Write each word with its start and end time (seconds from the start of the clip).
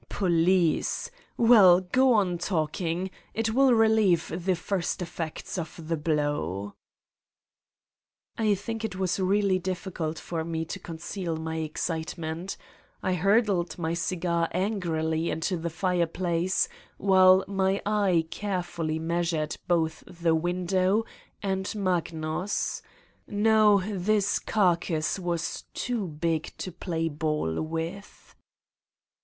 Police! 0.09 1.11
Well, 1.37 1.81
go 1.81 2.13
on 2.13 2.39
talking. 2.39 3.11
It 3.35 3.53
will 3.53 3.71
relieve 3.75 4.33
the 4.43 4.55
first 4.55 4.99
effects 4.99 5.59
of 5.59 5.79
the 5.89 5.95
blow. 5.95 6.73
''I 8.35 8.55
think 8.55 8.83
it 8.83 8.95
was 8.95 9.19
really 9.19 9.59
difficult 9.59 10.17
for 10.17 10.43
me 10.43 10.65
to 10.65 10.79
conceal 10.79 11.35
216 11.35 11.75
Satan's 11.79 11.85
Diary 11.85 11.99
my 11.99 12.01
excitement. 12.33 12.57
I 13.03 13.13
hurled 13.13 13.77
my 13.77 13.93
cigar 13.93 14.47
angrily 14.53 15.29
into 15.29 15.55
the 15.55 15.69
fireplace, 15.69 16.67
while 16.97 17.45
my 17.47 17.79
eye 17.85 18.25
carefully 18.31 18.97
measured 18.97 19.55
both 19.67 20.03
the 20.07 20.33
window 20.33 21.05
and 21.43 21.71
Magnus... 21.75 22.81
no, 23.27 23.83
this 23.85 24.39
car 24.39 24.77
cass 24.77 25.19
was 25.19 25.65
too 25.75 26.07
big 26.07 26.53
to 26.57 26.71
play 26.71 27.07
ball 27.07 27.61
with. 27.61 28.33